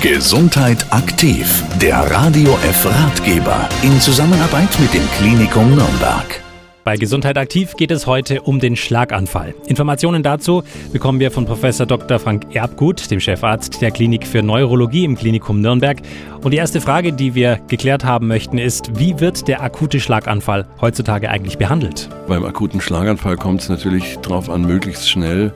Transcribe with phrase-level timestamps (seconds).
[0.00, 6.42] Gesundheit aktiv, der Radio F Ratgeber in Zusammenarbeit mit dem Klinikum Nürnberg.
[6.84, 9.54] Bei Gesundheit aktiv geht es heute um den Schlaganfall.
[9.66, 12.18] Informationen dazu bekommen wir von Professor Dr.
[12.18, 15.98] Frank Erbgut, dem Chefarzt der Klinik für Neurologie im Klinikum Nürnberg.
[16.42, 20.66] Und die erste Frage, die wir geklärt haben möchten, ist, wie wird der akute Schlaganfall
[20.80, 22.08] heutzutage eigentlich behandelt?
[22.26, 25.52] Beim akuten Schlaganfall kommt es natürlich darauf an, möglichst schnell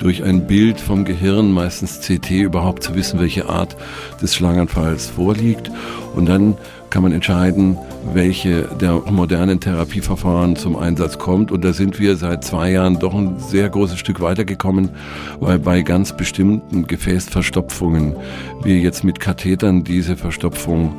[0.00, 3.76] durch ein Bild vom Gehirn, meistens CT, überhaupt zu wissen, welche Art
[4.20, 5.70] des Schlaganfalls vorliegt.
[6.14, 6.56] Und dann
[6.88, 7.78] kann man entscheiden,
[8.12, 11.52] welche der modernen Therapieverfahren zum Einsatz kommt.
[11.52, 14.90] Und da sind wir seit zwei Jahren doch ein sehr großes Stück weitergekommen,
[15.38, 18.16] weil bei ganz bestimmten Gefäßverstopfungen
[18.62, 20.94] wir jetzt mit Kathetern diese Verstopfung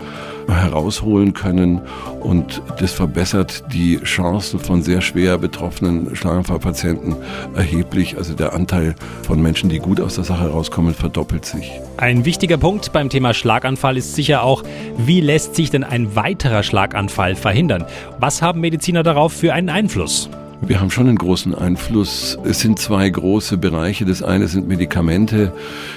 [0.47, 1.81] herausholen können
[2.19, 7.15] und das verbessert die Chancen von sehr schwer betroffenen Schlaganfallpatienten
[7.55, 8.17] erheblich.
[8.17, 11.71] Also der Anteil von Menschen, die gut aus der Sache rauskommen, verdoppelt sich.
[11.97, 14.63] Ein wichtiger Punkt beim Thema Schlaganfall ist sicher auch,
[14.97, 17.85] wie lässt sich denn ein weiterer Schlaganfall verhindern?
[18.19, 20.29] Was haben Mediziner darauf für einen Einfluss?
[20.63, 22.37] Wir haben schon einen großen Einfluss.
[22.43, 24.05] Es sind zwei große Bereiche.
[24.05, 25.53] Das eine sind Medikamente.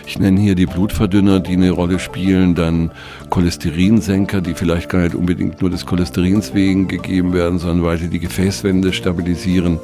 [0.07, 2.55] Ich nenne hier die Blutverdünner, die eine Rolle spielen.
[2.55, 2.91] Dann
[3.29, 8.09] Cholesterinsenker, die vielleicht gar nicht unbedingt nur des Cholesterins wegen gegeben werden, sondern weil sie
[8.09, 9.81] die Gefäßwände stabilisieren.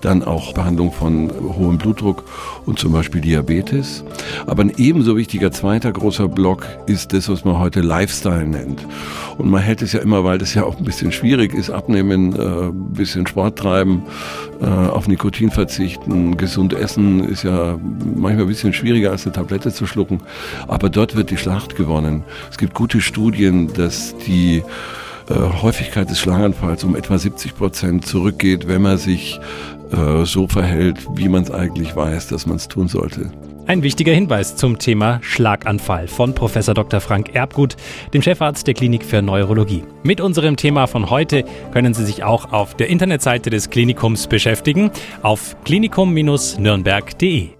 [0.00, 2.24] Dann auch Behandlung von hohem Blutdruck
[2.64, 4.04] und zum Beispiel Diabetes.
[4.46, 8.86] Aber ein ebenso wichtiger zweiter großer Block ist das, was man heute Lifestyle nennt.
[9.36, 12.34] Und man hält es ja immer, weil das ja auch ein bisschen schwierig ist, abnehmen,
[12.34, 14.02] äh, bisschen Sport treiben,
[14.60, 17.78] äh, auf Nikotin verzichten, gesund essen ist ja
[18.14, 20.20] manchmal ein bisschen schwieriger als eine Tablette zu schlucken.
[20.68, 22.24] Aber dort wird die Schlacht gewonnen.
[22.50, 24.62] Es gibt gute Studien, dass die
[25.28, 29.40] äh, Häufigkeit des Schlaganfalls um etwa 70 Prozent zurückgeht, wenn man sich
[29.92, 33.30] äh, so verhält, wie man es eigentlich weiß, dass man es tun sollte.
[33.66, 37.00] Ein wichtiger Hinweis zum Thema Schlaganfall von Professor Dr.
[37.00, 37.76] Frank Erbgut,
[38.12, 39.84] dem Chefarzt der Klinik für Neurologie.
[40.02, 44.90] Mit unserem Thema von heute können Sie sich auch auf der Internetseite des Klinikums beschäftigen,
[45.22, 47.54] auf klinikum-nürnberg.de.